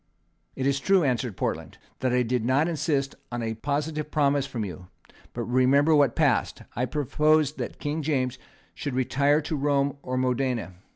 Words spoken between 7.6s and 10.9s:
King James should retire to Rome or Modena.